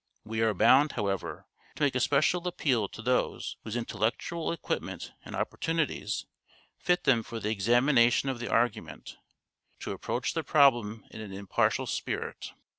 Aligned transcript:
We 0.23 0.41
are 0.41 0.55
bound, 0.55 0.93
however, 0.93 1.45
to 1.75 1.83
make 1.83 1.93
a 1.93 1.99
special 1.99 2.47
appeal 2.47 2.87
to 2.87 3.03
those, 3.03 3.57
whose 3.63 3.75
intellectual 3.75 4.51
equipment 4.51 5.11
and 5.23 5.35
opportunities 5.35 6.25
fit 6.79 7.03
them 7.03 7.21
for 7.21 7.39
the 7.39 7.51
examination 7.51 8.27
of 8.27 8.39
the 8.39 8.49
argument, 8.49 9.17
to 9.81 9.91
approach 9.91 10.33
the 10.33 10.43
problem 10.43 11.05
in 11.11 11.21
an 11.21 11.31
impartial 11.31 11.85
spirit. 11.85 12.51